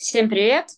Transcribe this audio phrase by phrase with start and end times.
[0.00, 0.68] Всем привет!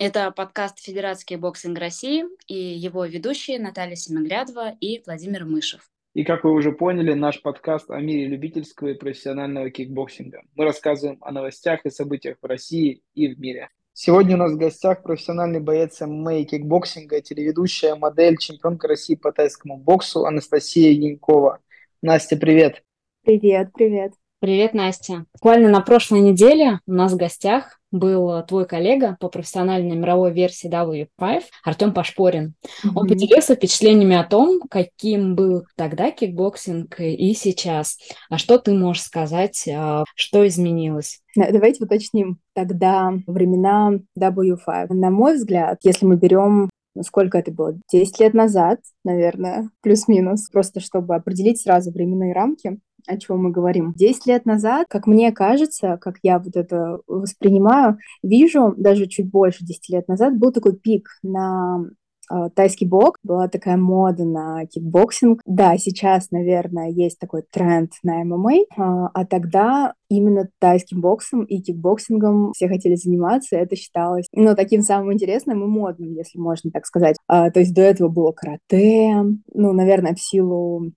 [0.00, 5.88] Это подкаст «Федерации кикбоксинга России» и его ведущие Наталья Семиглядова и Владимир Мышев.
[6.12, 10.42] И как вы уже поняли, наш подкаст о мире любительского и профессионального кикбоксинга.
[10.56, 13.68] Мы рассказываем о новостях и событиях в России и в мире.
[13.92, 19.30] Сегодня у нас в гостях профессиональный боец ММА и кикбоксинга, телеведущая, модель, чемпионка России по
[19.30, 21.60] тайскому боксу Анастасия Янькова.
[22.02, 22.82] Настя, привет!
[23.22, 24.14] Привет, привет!
[24.44, 25.24] Привет, Настя.
[25.32, 30.70] Буквально на прошлой неделе у нас в гостях был твой коллега по профессиональной мировой версии
[30.70, 32.54] W5 Артем Пашпорин.
[32.64, 32.90] Mm-hmm.
[32.94, 37.98] Он поделился впечатлениями о том, каким был тогда кикбоксинг и сейчас.
[38.28, 41.20] А что ты можешь сказать, а, что изменилось?
[41.36, 42.38] Давайте уточним.
[42.54, 44.86] Тогда времена W5.
[44.90, 46.70] На мой взгляд, если мы берем
[47.02, 47.76] сколько это было?
[47.90, 53.92] 10 лет назад, наверное, плюс-минус, просто чтобы определить сразу временные рамки о чем мы говорим.
[53.94, 59.64] Десять лет назад, как мне кажется, как я вот это воспринимаю, вижу, даже чуть больше
[59.64, 61.84] десяти лет назад, был такой пик на
[62.30, 65.40] э, тайский бокс, была такая мода на кикбоксинг.
[65.44, 71.60] Да, сейчас, наверное, есть такой тренд на ММА, а, а тогда именно тайским боксом и
[71.60, 76.86] кикбоксингом все хотели заниматься, это считалось, ну, таким самым интересным и модным, если можно так
[76.86, 77.16] сказать.
[77.26, 79.14] А, то есть до этого было карате,
[79.52, 80.92] ну, наверное, в силу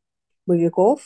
[0.46, 1.02] боевиков,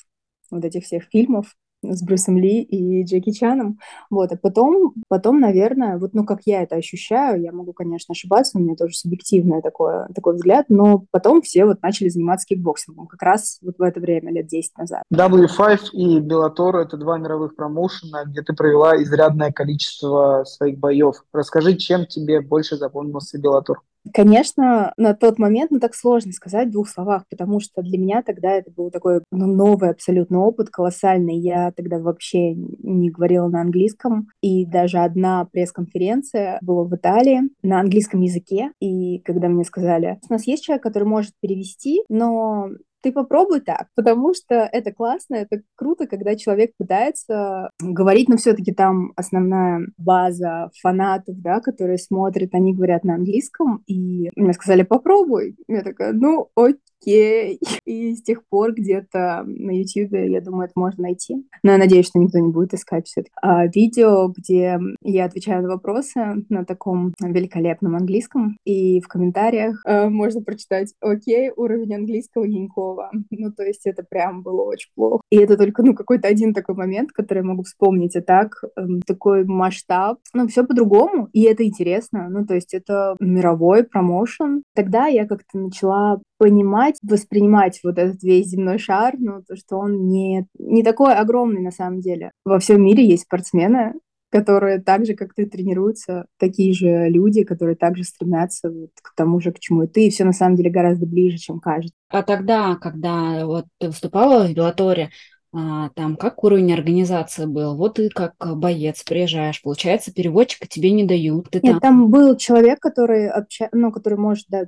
[0.52, 3.80] вот этих всех фильмов с Брюсом Ли и Джеки Чаном.
[4.10, 8.58] Вот, а потом, потом, наверное, вот, ну, как я это ощущаю, я могу, конечно, ошибаться,
[8.58, 13.22] у меня тоже субъективный такой, такой взгляд, но потом все вот начали заниматься кикбоксингом, как
[13.22, 15.04] раз вот в это время, лет 10 назад.
[15.14, 21.16] W5 и Bellator— это два мировых промоушена, где ты провела изрядное количество своих боев.
[21.34, 23.76] Расскажи, чем тебе больше запомнился Bellator?
[24.14, 28.24] Конечно, на тот момент, ну так сложно сказать в двух словах, потому что для меня
[28.24, 31.38] тогда это был такой ну, новый абсолютно опыт, колоссальный.
[31.38, 37.80] Я тогда вообще не говорила на английском, и даже одна пресс-конференция была в Италии на
[37.80, 42.70] английском языке, и когда мне сказали, у нас есть человек, который может перевести, но
[43.02, 48.74] ты попробуй так, потому что это классно, это круто, когда человек пытается говорить, но все-таки
[48.74, 55.56] там основная база фанатов, да, которые смотрят, они говорят на английском, и мне сказали, попробуй.
[55.68, 57.60] Я такая, ну, окей окей.
[57.86, 61.46] И с тех пор где-то на YouTube, я думаю, это можно найти.
[61.64, 65.64] Но я надеюсь, что никто не будет искать все таки а, видео, где я отвечаю
[65.64, 68.58] на вопросы на таком великолепном английском.
[68.66, 73.12] И в комментариях а, можно прочитать «Окей, уровень английского Янькова».
[73.42, 75.22] Ну, то есть это прям было очень плохо.
[75.32, 78.16] И это только, ну, какой-то один такой момент, который я могу вспомнить.
[78.16, 80.20] А так, эм, такой масштаб.
[80.34, 82.30] Ну, все по-другому, и это интересно.
[82.30, 84.64] Ну, то есть это мировой промоушен.
[84.76, 90.08] Тогда я как-то начала понимать, воспринимать вот этот весь земной шар, ну, то, что он
[90.08, 92.32] не, не такой огромный на самом деле.
[92.44, 93.94] Во всем мире есть спортсмены,
[94.32, 99.40] которые так же, как ты, тренируются, такие же люди, которые также стремятся вот к тому
[99.40, 101.94] же, к чему и ты, и все на самом деле гораздо ближе, чем кажется.
[102.10, 105.12] А тогда, когда вот ты выступала в Белаторе,
[105.54, 107.76] а, там как уровень организации был?
[107.76, 111.52] Вот ты как боец приезжаешь, получается, переводчика тебе не дают.
[111.52, 111.80] Ты Нет, там...
[111.82, 113.70] там был человек, который, обща...
[113.74, 114.66] ну, который может да,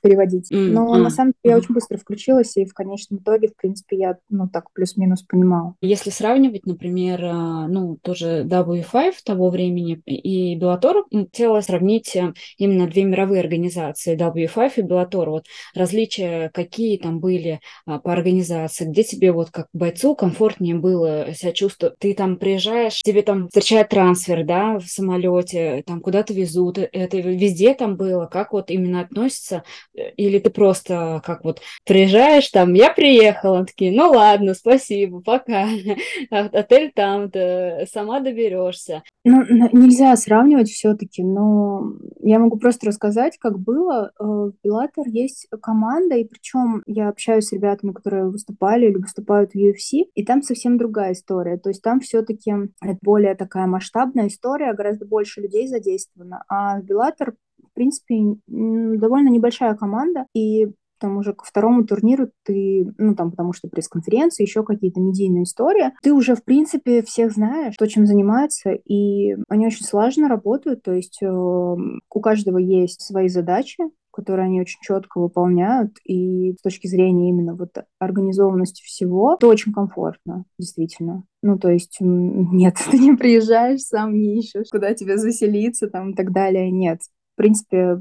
[0.00, 0.50] переводить.
[0.52, 0.70] Mm-hmm.
[0.70, 4.18] Но на самом деле я очень быстро включилась, и в конечном итоге, в принципе, я,
[4.28, 5.74] ну, так плюс-минус понимала.
[5.80, 12.86] Если сравнивать, например, а, ну, тоже W5 того времени и Bellator, хотела сравнить э, именно
[12.86, 15.30] две мировые организации, W5 и Bellator.
[15.30, 15.44] Вот
[15.74, 21.52] различия какие там были а, по организации, где тебе вот как бойцу комфортнее было себя
[21.52, 21.98] чувствовать.
[21.98, 27.18] Ты там приезжаешь, тебе там встречает трансфер, да, в самолете, там куда-то везут, э, это
[27.18, 29.64] везде там было, как вот именно относится
[29.94, 35.68] или ты просто как вот приезжаешь там, я приехала, такие, ну ладно, спасибо, пока,
[36.30, 39.02] отель там-то, сама доберешься.
[39.24, 41.92] Ну, нельзя сравнивать все-таки, но
[42.22, 44.12] я могу просто рассказать, как было.
[44.18, 49.52] Э, в Bellator есть команда, и причем я общаюсь с ребятами, которые выступали или выступают
[49.52, 51.58] в UFC, и там совсем другая история.
[51.58, 52.54] То есть там все-таки
[53.02, 56.42] более такая масштабная история, гораздо больше людей задействовано.
[56.48, 57.34] А в Bellator
[57.70, 60.68] в принципе, довольно небольшая команда, и
[61.00, 65.92] там уже ко второму турниру ты, ну там, потому что пресс-конференции, еще какие-то медийные истории,
[66.02, 70.92] ты уже, в принципе, всех знаешь, кто чем занимается, и они очень слаженно работают, то
[70.92, 73.82] есть э, у каждого есть свои задачи,
[74.12, 79.72] которые они очень четко выполняют, и с точки зрения именно вот организованности всего, то очень
[79.72, 81.24] комфортно, действительно.
[81.42, 86.14] Ну, то есть, нет, ты не приезжаешь, сам не ищешь, куда тебе заселиться там и
[86.14, 87.00] так далее, нет
[87.40, 87.96] принципе,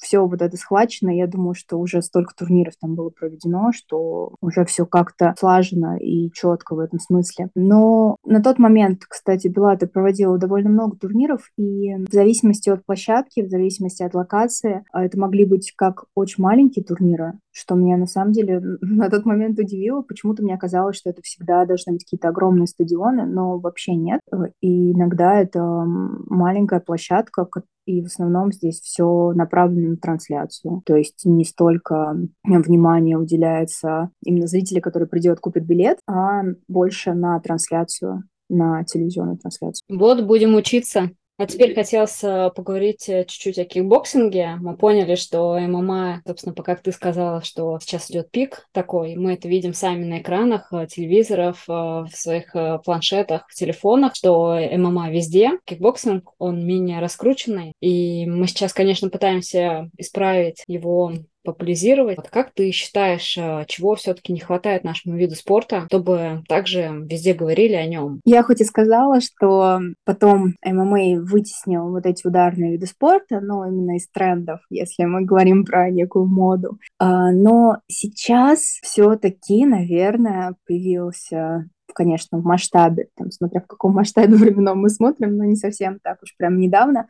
[0.00, 1.10] все вот это схвачено.
[1.10, 6.30] Я думаю, что уже столько турниров там было проведено, что уже все как-то слажено и
[6.32, 7.50] четко в этом смысле.
[7.54, 13.42] Но на тот момент, кстати, Белата проводила довольно много турниров, и в зависимости от площадки,
[13.42, 18.06] в зависимости от локации, а, это могли быть как очень маленькие турниры, что меня на
[18.06, 20.02] самом деле на тот момент удивило.
[20.02, 24.20] Почему-то мне казалось, что это всегда должны быть какие-то огромные стадионы, но вообще нет.
[24.60, 27.46] И иногда это маленькая площадка,
[27.86, 30.82] и в основном здесь все направлено на трансляцию.
[30.84, 37.38] То есть не столько внимания уделяется именно зрителю, который придет, купит билет, а больше на
[37.40, 39.84] трансляцию на телевизионную трансляцию.
[39.88, 41.10] Вот, будем учиться.
[41.40, 44.56] А теперь хотелось э, поговорить э, чуть-чуть о кикбоксинге.
[44.60, 49.16] Мы поняли, что ММА, собственно, как ты сказала, что сейчас идет пик такой.
[49.16, 52.54] Мы это видим сами на экранах э, телевизоров, в своих
[52.84, 55.52] планшетах, в телефонах, что ММА везде.
[55.64, 57.72] Кикбоксинг, он менее раскрученный.
[57.80, 62.16] И мы сейчас, конечно, пытаемся исправить его популяризировать.
[62.16, 67.34] Вот как ты считаешь, э, чего все-таки не хватает нашему виду спорта, чтобы также везде
[67.34, 68.20] говорили о нем?
[68.24, 73.96] Я хоть и сказала, что потом ММА вытеснил вот эти ударные виды спорта, но именно
[73.96, 76.78] из трендов, если мы говорим про некую моду.
[76.98, 84.78] А, но сейчас все-таки, наверное, появился конечно, в масштабе, там, смотря в каком масштабе временном
[84.78, 87.08] мы смотрим, но не совсем так уж прям недавно,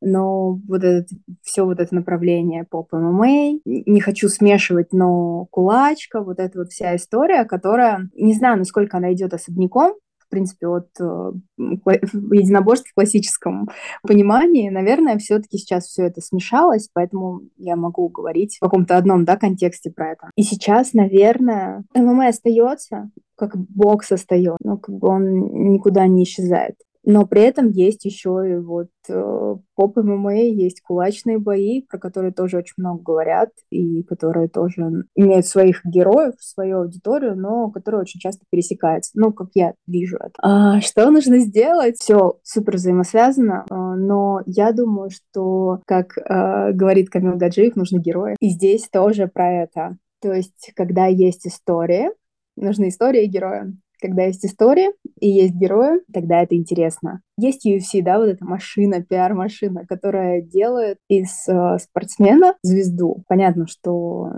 [0.00, 1.06] но вот это,
[1.42, 6.96] все вот это направление поп ММА, не хочу смешивать, но кулачка, вот эта вот вся
[6.96, 9.94] история, которая, не знаю, насколько она идет особняком,
[10.26, 13.68] в принципе, от э, единоборств в классическом
[14.02, 19.36] понимании, наверное, все-таки сейчас все это смешалось, поэтому я могу говорить в каком-то одном да,
[19.36, 20.30] контексте про это.
[20.36, 26.76] И сейчас, наверное, ММА остается, как бокс остается, но как бы он никуда не исчезает.
[27.04, 32.32] Но при этом есть еще и вот э, поп ММА, есть кулачные бои, про которые
[32.32, 38.20] тоже очень много говорят, и которые тоже имеют своих героев, свою аудиторию, но которые очень
[38.20, 39.12] часто пересекаются.
[39.14, 40.32] Ну, как я вижу это.
[40.38, 41.96] А, что нужно сделать?
[41.98, 48.36] Все супер взаимосвязано, а, но я думаю, что, как а, говорит Камил Гаджиев, нужны герои.
[48.40, 49.96] И здесь тоже про это.
[50.20, 52.12] То есть, когда есть история,
[52.56, 53.74] нужны истории и герои
[54.04, 57.22] когда есть история и есть герои, тогда это интересно.
[57.38, 63.24] Есть UFC, да, вот эта машина, пиар-машина, которая делает из э, спортсмена звезду.
[63.28, 64.28] Понятно, что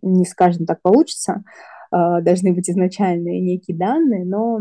[0.00, 1.44] не с каждым так получится,
[1.92, 4.60] э, должны быть изначальные некие данные, но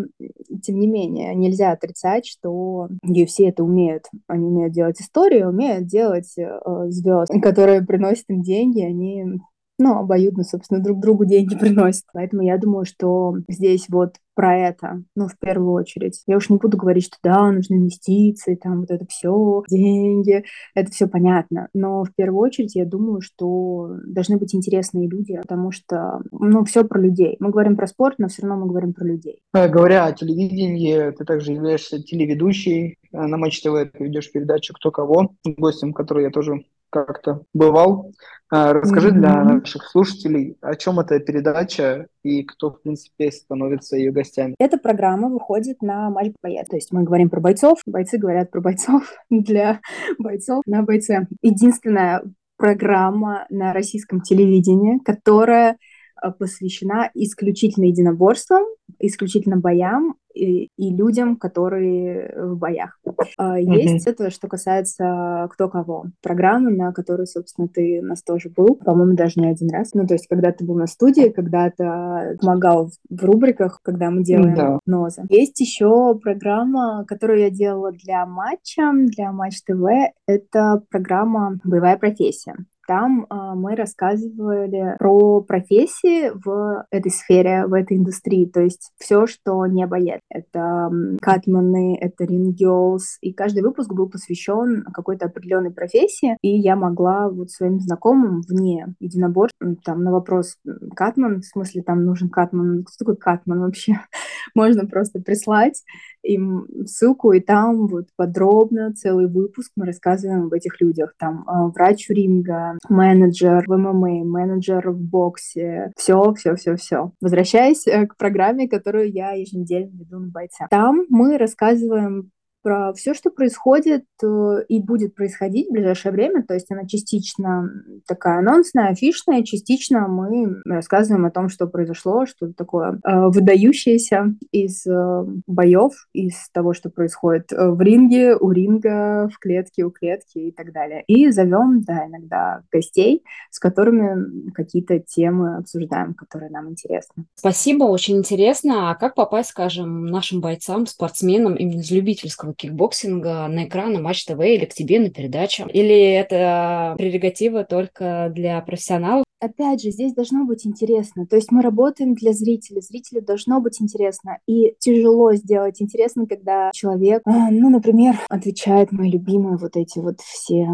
[0.61, 4.07] тем не менее нельзя отрицать, что UFC это умеют.
[4.27, 6.59] Они умеют делать историю, умеют делать э,
[6.89, 9.39] звезд, которые приносят им деньги, они
[9.79, 12.03] ну, обоюдно, собственно, друг другу деньги приносят.
[12.13, 16.23] Поэтому я думаю, что здесь вот про это, ну, в первую очередь.
[16.25, 20.43] Я уж не буду говорить, что да, нужны инвестиции, там вот это все, деньги,
[20.73, 21.69] это все понятно.
[21.73, 26.83] Но в первую очередь я думаю, что должны быть интересные люди, потому что, ну, все
[26.83, 27.35] про людей.
[27.39, 29.39] Мы говорим про спорт, но все равно мы говорим про людей.
[29.53, 32.97] Э, говоря о телевидении, ты также являешься телеведущей.
[33.11, 38.11] Э, на Матч ТВ ты ведешь передачу «Кто кого», гостем которой я тоже как-то бывал.
[38.51, 39.19] А, расскажи mm-hmm.
[39.19, 44.53] для наших слушателей, о чем эта передача и кто, в принципе, становится ее гостями.
[44.59, 46.67] Эта программа выходит на матч боец.
[46.69, 49.81] То есть мы говорим про бойцов, бойцы говорят про бойцов для
[50.19, 51.25] бойцов на бойце.
[51.41, 52.21] Единственная
[52.57, 55.77] программа на российском телевидении, которая
[56.15, 58.65] а, посвящена исключительно единоборствам,
[58.99, 62.99] исключительно боям и, и людям, которые в боях.
[63.05, 63.61] Mm-hmm.
[63.61, 66.05] Есть это, что касается кто кого.
[66.21, 69.93] Программы, на которой, собственно, ты у нас тоже был, по-моему, даже не один раз.
[69.93, 74.23] Ну, то есть, когда ты был на студии, когда ты помогал в рубриках, когда мы
[74.23, 74.79] делаем да.
[74.85, 75.23] нозы.
[75.29, 79.83] Есть еще программа, которую я делала для матча, для Матч ТВ.
[80.27, 82.55] Это программа «Боевая профессия».
[82.87, 89.25] Там э, мы рассказывали про профессии в этой сфере, в этой индустрии, то есть все,
[89.25, 90.19] что не боец.
[90.29, 90.89] Это
[91.21, 97.51] катманы, это рингелс, и каждый выпуск был посвящен какой-то определенной профессии, и я могла вот
[97.51, 100.57] своим знакомым вне единоборств, там на вопрос
[100.95, 103.93] катман, в смысле там нужен катман, кто такой катман вообще?
[104.55, 105.83] Можно просто прислать
[106.23, 111.13] им ссылку, и там вот подробно целый выпуск мы рассказываем об этих людях.
[111.17, 117.11] Там э, врач ринга, менеджер в ММА, менеджер в боксе, все, все, все, все.
[117.21, 120.67] Возвращаясь э, к программе, которую я еженедельно веду на бойца.
[120.69, 122.31] Там мы рассказываем
[122.63, 126.43] про все, что происходит э, и будет происходить в ближайшее время.
[126.43, 127.69] То есть она частично
[128.07, 134.87] такая анонсная, афишная, частично мы рассказываем о том, что произошло, что такое э, выдающееся из
[134.87, 140.51] э, боев, из того, что происходит в ринге, у ринга, в клетке, у клетки и
[140.51, 141.03] так далее.
[141.07, 147.25] И зовем, да, иногда гостей, с которыми какие-то темы обсуждаем, которые нам интересны.
[147.35, 148.91] Спасибо, очень интересно.
[148.91, 154.39] А как попасть, скажем, нашим бойцам, спортсменам именно из любительского кикбоксинга на экраны Матч ТВ
[154.39, 155.67] или к тебе на передачу?
[155.67, 159.23] Или это прерогатива только для профессионалов?
[159.43, 161.27] опять же, здесь должно быть интересно.
[161.27, 164.37] То есть мы работаем для зрителя, зрителю должно быть интересно.
[164.47, 170.21] И тяжело сделать интересно, когда человек, а, ну, например, отвечает мои любимые вот эти вот
[170.21, 170.67] все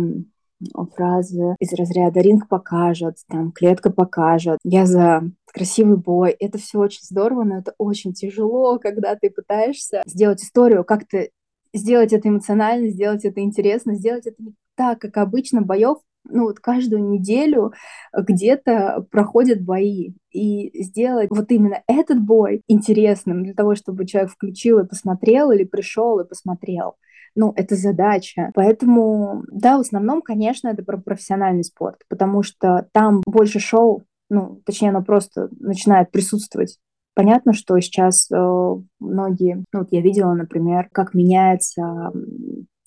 [0.95, 6.31] фразы из разряда «ринг покажет», там «клетка покажет», «я за красивый бой».
[6.31, 11.29] Это все очень здорово, но это очень тяжело, когда ты пытаешься сделать историю, как-то
[11.73, 15.97] сделать это эмоционально, сделать это интересно, сделать это не так, как обычно боев
[16.31, 17.73] ну вот каждую неделю
[18.13, 20.13] где-то проходят бои.
[20.31, 25.63] И сделать вот именно этот бой интересным для того, чтобы человек включил и посмотрел, или
[25.63, 26.95] пришел и посмотрел
[27.35, 28.51] ну, это задача.
[28.53, 34.61] Поэтому, да, в основном, конечно, это про профессиональный спорт, потому что там больше шоу, ну,
[34.65, 36.77] точнее, оно просто начинает присутствовать.
[37.13, 42.11] Понятно, что сейчас э, многие, ну, вот я видела, например, как меняется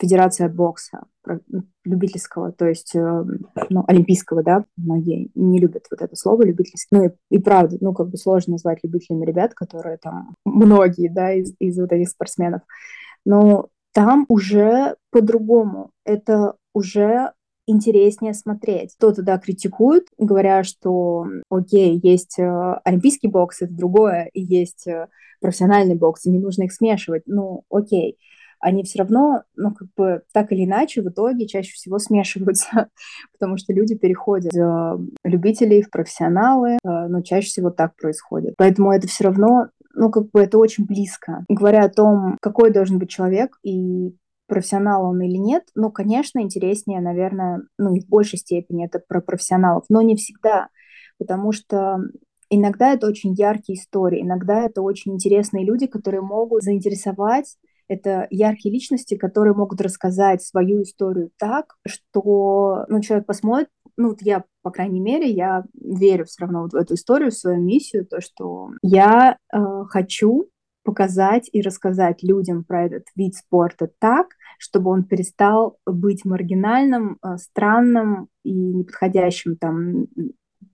[0.01, 3.25] федерация бокса ну, любительского, то есть, э,
[3.71, 6.89] ну, олимпийского, да, многие не любят вот это слово любительский.
[6.91, 11.33] Ну, и, и правда, ну, как бы сложно назвать любителями ребят, которые там, многие, да,
[11.33, 12.63] из, из вот этих спортсменов.
[13.25, 15.91] Но там уже по-другому.
[16.05, 17.33] Это уже
[17.67, 18.95] интереснее смотреть.
[18.97, 25.09] Кто-то, да, критикует, говоря, что, окей, есть э, олимпийский бокс, это другое, и есть э,
[25.41, 27.23] профессиональный бокс, и не нужно их смешивать.
[27.27, 28.19] Ну, окей.
[28.61, 32.89] Они все равно, ну, как бы, так или иначе, в итоге чаще всего смешиваются,
[33.33, 38.55] потому что люди переходят из э, любителей в профессионалы, но чаще всего так происходит.
[38.57, 41.45] Поэтому это все равно ну, как бы это очень близко.
[41.49, 44.15] Говоря о том, какой должен быть человек и
[44.53, 49.23] профессионал он или нет, ну, конечно, интереснее, наверное, ну, и в большей степени это про
[49.23, 50.69] профессионалов, но не всегда,
[51.19, 51.99] потому что
[52.51, 57.57] иногда это очень яркие истории, иногда это очень интересные люди, которые могут заинтересовать
[57.89, 64.23] это яркие личности, которые могут рассказать свою историю так, что ну, человек посмотрит, ну вот
[64.23, 68.07] я, по крайней мере, я верю все равно вот в эту историю, в свою миссию,
[68.07, 70.49] то, что я э, хочу
[70.85, 77.37] показать и рассказать людям про этот вид спорта так, чтобы он перестал быть маргинальным, э,
[77.37, 80.07] странным и неподходящим там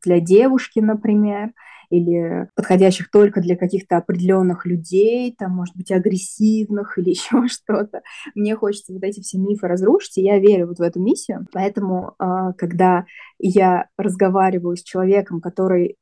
[0.02, 1.52] для девушки, например,
[1.90, 8.02] или подходящих только для каких-то определенных людей, там, может быть, агрессивных или еще что-то.
[8.34, 11.46] Мне хочется вот эти все мифы разрушить, и я верю вот в эту миссию.
[11.52, 13.06] Поэтому, а, когда
[13.38, 15.96] я разговариваю с человеком, который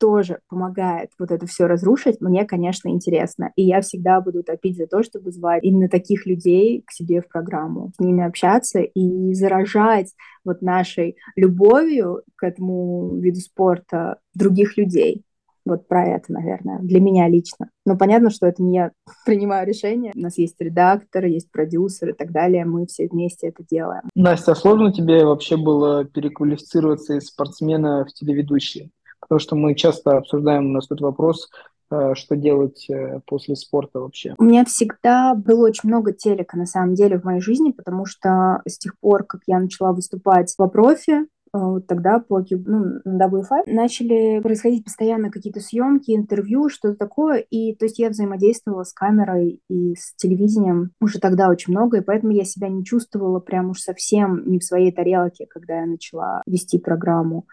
[0.00, 3.52] тоже помогает вот это все разрушить, мне, конечно, интересно.
[3.54, 7.28] И я всегда буду топить за то, чтобы звать именно таких людей к себе в
[7.28, 10.14] программу, с ними общаться и заражать
[10.44, 15.22] вот нашей любовью к этому виду спорта других людей.
[15.66, 17.68] Вот про это, наверное, для меня лично.
[17.84, 18.92] Но понятно, что это не я
[19.26, 20.12] принимаю решение.
[20.16, 22.64] У нас есть редактор, есть продюсер и так далее.
[22.64, 24.02] Мы все вместе это делаем.
[24.14, 28.90] Настя, а сложно тебе вообще было переквалифицироваться из спортсмена в телеведущий?
[29.30, 31.50] Потому что мы часто обсуждаем у нас тут вопрос,
[31.92, 34.34] э, что делать э, после спорта вообще?
[34.38, 38.60] У меня всегда было очень много телека, на самом деле, в моей жизни, потому что
[38.66, 44.40] с тех пор, как я начала выступать во профи, вот тогда по ну, W5 начали
[44.40, 47.38] происходить постоянно какие-то съемки, интервью, что-то такое.
[47.38, 52.04] И то есть я взаимодействовала с камерой и с телевидением уже тогда очень много, и
[52.04, 56.42] поэтому я себя не чувствовала прям уж совсем не в своей тарелке, когда я начала
[56.46, 57.46] вести программу.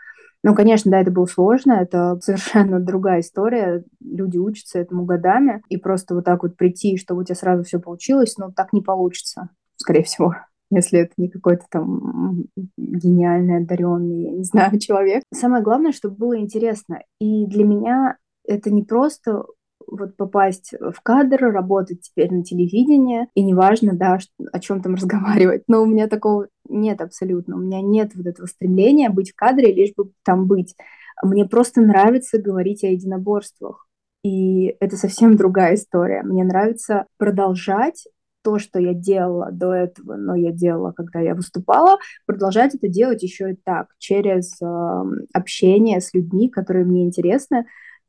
[0.44, 3.84] Ну, конечно, да, это было сложно, это совершенно другая история.
[4.00, 7.80] Люди учатся этому годами, и просто вот так вот прийти, чтобы у тебя сразу все
[7.80, 10.36] получилось, ну, так не получится, скорее всего
[10.70, 12.46] если это не какой-то там
[12.78, 15.24] гениальный, одаренный, я не знаю, человек.
[15.34, 17.02] Самое главное, чтобы было интересно.
[17.20, 19.44] И для меня это не просто
[19.88, 24.20] вот попасть в кадр, работать теперь на телевидении, и неважно, да,
[24.52, 28.46] о чем там разговаривать, но у меня такого нет абсолютно, у меня нет вот этого
[28.46, 30.76] стремления быть в кадре, лишь бы там быть.
[31.24, 33.88] Мне просто нравится говорить о единоборствах,
[34.24, 36.22] и это совсем другая история.
[36.24, 38.06] Мне нравится продолжать
[38.44, 43.22] то, что я делала до этого, но я делала, когда я выступала, продолжать это делать
[43.22, 45.04] еще и так, через э,
[45.34, 47.66] общение с людьми, которые мне интересны,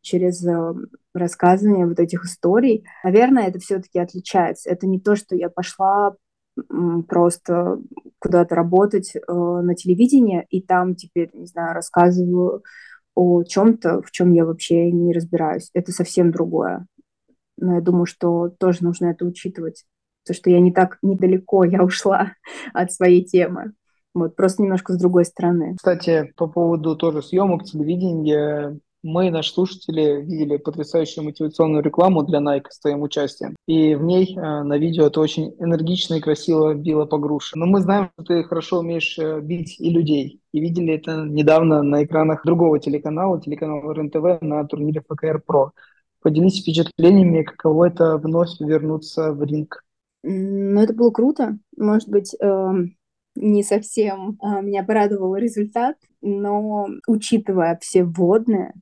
[0.09, 0.75] через э,
[1.15, 2.85] рассказывание вот этих историй.
[3.05, 4.71] Наверное, это все-таки отличается.
[4.71, 6.15] Это не то, что я пошла
[7.07, 7.79] просто
[8.19, 12.65] куда-то работать э, на телевидении, и там теперь, не знаю, рассказываю
[13.15, 15.71] о чем-то, в чем я вообще не разбираюсь.
[15.75, 16.87] Это совсем другое.
[17.57, 19.85] Но я думаю, что тоже нужно это учитывать.
[20.25, 22.33] Потому что я не так недалеко, я ушла
[22.73, 23.73] от своей темы.
[24.15, 25.77] Вот, просто немножко с другой стороны.
[25.77, 32.67] Кстати, по поводу тоже съемок телевидения, мы, наши слушатели, видели потрясающую мотивационную рекламу для Nike
[32.71, 33.57] с твоим участием.
[33.67, 37.57] И в ней э, на видео это очень энергично и красиво било по груше.
[37.57, 40.41] Но мы знаем, что ты хорошо умеешь э, бить и людей.
[40.53, 45.73] И видели это недавно на экранах другого телеканала, телеканала РЕН-ТВ на турнире ФКР Про.
[46.21, 49.85] Поделись впечатлениями, каково это вновь вернуться в ринг.
[50.25, 51.59] Ну, это было круто.
[51.77, 52.97] Может быть, эм,
[53.37, 58.75] не совсем э, меня порадовал результат, но учитывая все вводные,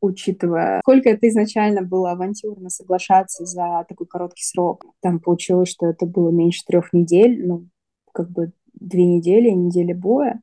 [0.00, 4.86] учитывая, сколько это изначально было авантюрно соглашаться за такой короткий срок.
[5.00, 7.66] Там получилось, что это было меньше трех недель, ну,
[8.12, 10.40] как бы две недели, недели боя.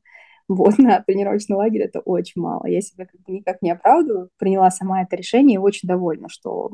[0.48, 2.66] Вот на тренировочный лагерь это очень мало.
[2.66, 4.30] Я себя как бы никак не оправдываю.
[4.38, 6.72] Приняла сама это решение и очень довольна, что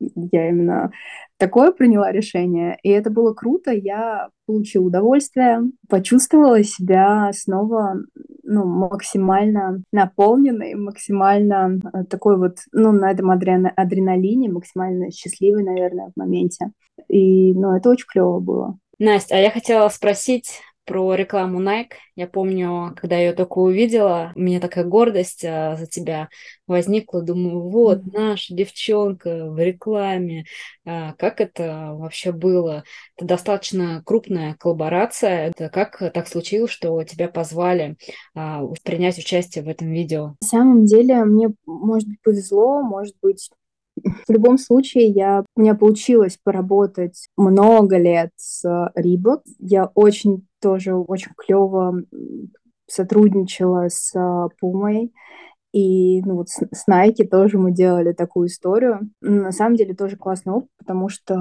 [0.00, 0.90] я именно
[1.38, 7.96] такое приняла решение, и это было круто, я получила удовольствие, почувствовала себя снова
[8.42, 16.18] ну, максимально наполненной, максимально э, такой вот, ну, на этом адреналине, максимально счастливой, наверное, в
[16.18, 16.70] моменте.
[17.08, 18.78] И, ну, это очень клево было.
[18.98, 21.92] Настя, а я хотела спросить, про рекламу Nike.
[22.16, 26.28] Я помню, когда я ее только увидела, у меня такая гордость а, за тебя
[26.66, 27.22] возникла.
[27.22, 30.44] Думаю, вот наша девчонка в рекламе.
[30.84, 32.84] А, как это вообще было?
[33.16, 35.48] Это достаточно крупная коллаборация.
[35.48, 37.96] Это как так случилось, что тебя позвали
[38.34, 40.34] а, принять участие в этом видео?
[40.40, 43.50] На самом деле мне, может быть, повезло, может быть,
[43.96, 48.64] в любом случае, я, у меня получилось поработать много лет с
[48.96, 49.42] Reebok.
[49.58, 52.02] Я очень тоже очень клево
[52.86, 54.12] сотрудничала с
[54.58, 55.12] Пумой.
[55.72, 59.10] И ну, вот с, Nike тоже мы делали такую историю.
[59.20, 61.34] На самом деле тоже классный опыт, потому что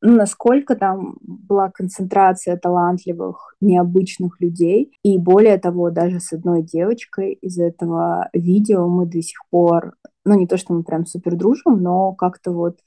[0.00, 4.92] ну, насколько там была концентрация талантливых, необычных людей.
[5.02, 9.94] И более того, даже с одной девочкой из этого видео мы до сих пор
[10.24, 12.78] ну, не то, что мы прям супер дружим, но как-то вот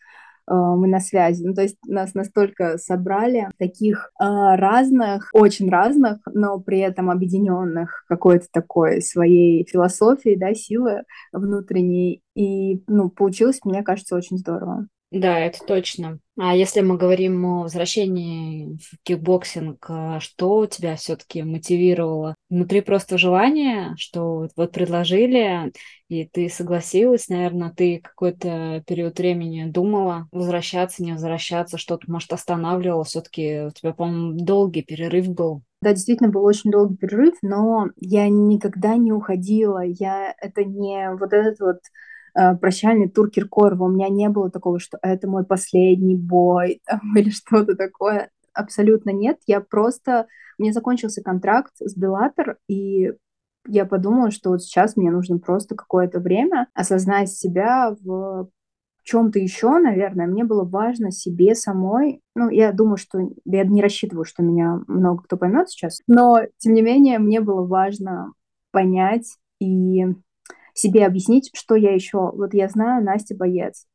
[0.54, 1.44] мы на связи.
[1.44, 8.04] Ну, то есть нас настолько собрали таких э, разных, очень разных, но при этом объединенных
[8.08, 12.22] какой-то такой своей философией, да, силы внутренней.
[12.36, 14.88] И, ну, получилось, мне кажется, очень здорово.
[15.12, 16.20] Да, это точно.
[16.40, 22.36] А если мы говорим о возвращении в кикбоксинг, а что тебя все-таки мотивировало?
[22.52, 25.72] Внутри просто желание, что вот предложили,
[26.08, 33.04] и ты согласилась, наверное, ты какой-то период времени думала, возвращаться, не возвращаться, что-то, может, останавливало,
[33.04, 35.64] все-таки у тебя, по-моему, долгий перерыв был.
[35.82, 41.34] Да, действительно, был очень долгий перерыв, но я никогда не уходила, я это не вот
[41.34, 41.80] этот вот
[42.34, 43.86] Э, прощальный тур Киркорова.
[43.86, 48.30] У меня не было такого, что это мой последний бой там, или что-то такое.
[48.54, 49.40] Абсолютно нет.
[49.48, 50.28] Я просто...
[50.58, 53.14] Меня закончился контракт с Беллатор, и
[53.68, 58.50] я подумала, что вот сейчас мне нужно просто какое-то время осознать себя в
[59.04, 62.22] чем-то еще, наверное, мне было важно себе самой.
[62.36, 66.74] Ну, я думаю, что я не рассчитываю, что меня много кто поймет сейчас, но тем
[66.74, 68.34] не менее мне было важно
[68.72, 70.06] понять и
[70.74, 72.32] себе объяснить, что я еще.
[72.32, 73.86] Вот я знаю, Настя боец,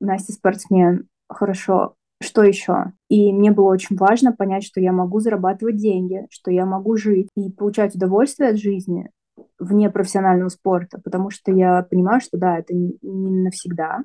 [0.00, 1.94] Настя спортсмен, хорошо,
[2.26, 2.92] что еще?
[3.08, 7.28] И мне было очень важно понять, что я могу зарабатывать деньги, что я могу жить
[7.36, 9.10] и получать удовольствие от жизни
[9.58, 14.04] вне профессионального спорта, потому что я понимаю, что да, это не, навсегда.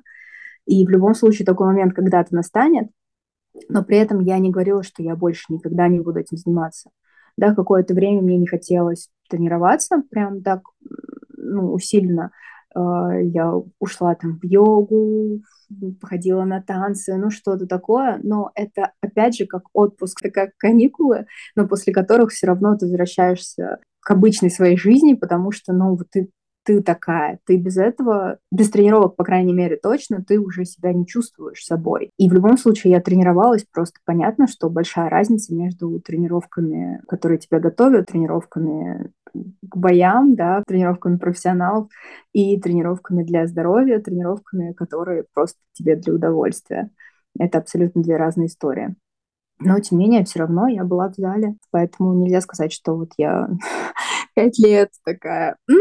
[0.66, 2.88] И в любом случае такой момент когда-то настанет,
[3.68, 6.90] но при этом я не говорила, что я больше никогда не буду этим заниматься.
[7.36, 10.62] Да, какое-то время мне не хотелось тренироваться прям так
[11.36, 12.30] ну, усиленно.
[12.74, 15.42] А, я ушла там в йогу,
[16.00, 21.26] походила на танцы, ну что-то такое, но это опять же как отпуск, это как каникулы,
[21.56, 26.08] но после которых все равно ты возвращаешься к обычной своей жизни, потому что, ну, вот
[26.10, 26.28] ты
[26.64, 31.06] ты такая, ты без этого, без тренировок, по крайней мере, точно, ты уже себя не
[31.06, 32.10] чувствуешь собой.
[32.18, 37.58] И в любом случае я тренировалась, просто понятно, что большая разница между тренировками, которые тебя
[37.58, 41.88] готовят, тренировками к боям, да, тренировками профессионалов
[42.32, 46.90] и тренировками для здоровья, тренировками, которые просто тебе для удовольствия.
[47.38, 48.94] Это абсолютно две разные истории.
[49.64, 53.10] Но, тем не менее, все равно я была в зале, поэтому нельзя сказать, что вот
[53.16, 53.48] я
[54.34, 55.72] пять лет такая, а,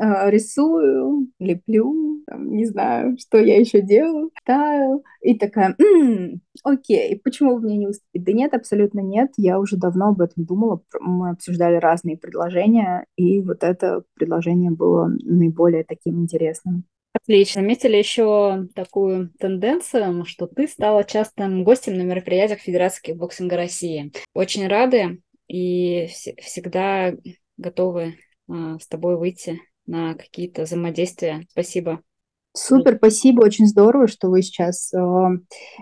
[0.00, 7.56] рисую, леплю, там, не знаю, что я еще делаю, читаю, и такая, м-м, окей, почему
[7.56, 8.24] бы мне не выступить?
[8.24, 13.40] Да нет, абсолютно нет, я уже давно об этом думала, мы обсуждали разные предложения, и
[13.40, 16.84] вот это предложение было наиболее таким интересным.
[17.12, 17.60] Отлично.
[17.60, 24.12] Заметили еще такую тенденцию, что ты стала частым гостем на мероприятиях Федерации кикбоксинга России.
[24.32, 26.06] Очень рады и
[26.38, 27.12] всегда
[27.56, 28.14] готовы
[28.48, 31.46] а, с тобой выйти на какие-то взаимодействия.
[31.50, 32.00] Спасибо.
[32.52, 34.98] Супер, спасибо, очень здорово, что вы сейчас э,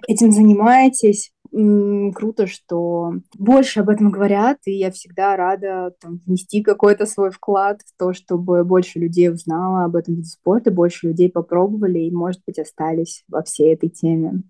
[0.06, 1.32] этим занимаетесь.
[1.50, 7.30] М, круто, что больше об этом говорят, и я всегда рада там, внести какой-то свой
[7.30, 12.10] вклад в то, чтобы больше людей узнало об этом виде спорта, больше людей попробовали и,
[12.10, 14.42] может быть, остались во всей этой теме.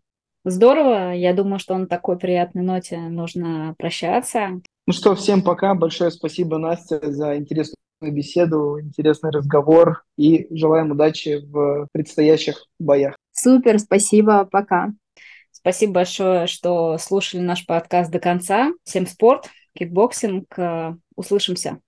[0.44, 1.12] Здорово.
[1.12, 4.61] Я думаю, что на такой приятной ноте нужно прощаться.
[4.87, 5.74] Ну что, всем пока.
[5.74, 13.16] Большое спасибо, Настя, за интересную беседу, интересный разговор и желаем удачи в предстоящих боях.
[13.32, 14.92] Супер, спасибо, пока.
[15.50, 18.72] Спасибо большое, что слушали наш подкаст до конца.
[18.84, 20.46] Всем спорт, кикбоксинг.
[21.16, 21.80] Услышимся.